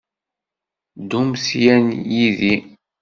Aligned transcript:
Ddumt 1.01 1.43
yan 1.63 1.85
yid-i. 2.15 2.55